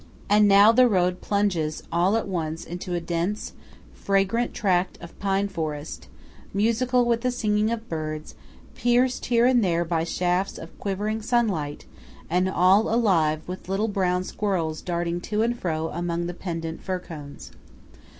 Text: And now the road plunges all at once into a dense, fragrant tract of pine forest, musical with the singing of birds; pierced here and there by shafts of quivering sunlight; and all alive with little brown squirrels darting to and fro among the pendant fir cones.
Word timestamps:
And 0.31 0.47
now 0.47 0.71
the 0.71 0.87
road 0.89 1.21
plunges 1.21 1.83
all 1.91 2.17
at 2.17 2.27
once 2.27 2.63
into 2.65 2.95
a 2.95 2.99
dense, 2.99 3.53
fragrant 3.93 4.51
tract 4.51 4.97
of 4.99 5.19
pine 5.19 5.47
forest, 5.47 6.07
musical 6.55 7.05
with 7.05 7.21
the 7.21 7.29
singing 7.29 7.69
of 7.69 7.87
birds; 7.87 8.33
pierced 8.73 9.27
here 9.27 9.45
and 9.45 9.63
there 9.63 9.85
by 9.85 10.03
shafts 10.03 10.57
of 10.57 10.75
quivering 10.79 11.21
sunlight; 11.21 11.85
and 12.31 12.49
all 12.49 12.91
alive 12.91 13.47
with 13.47 13.69
little 13.69 13.87
brown 13.87 14.23
squirrels 14.23 14.81
darting 14.81 15.21
to 15.21 15.43
and 15.43 15.59
fro 15.59 15.89
among 15.89 16.25
the 16.25 16.33
pendant 16.33 16.81
fir 16.81 16.97
cones. 16.97 17.51